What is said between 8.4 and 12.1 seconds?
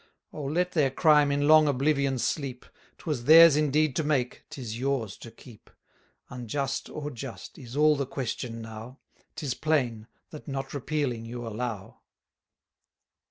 now; 'Tis plain, that not repealing you allow.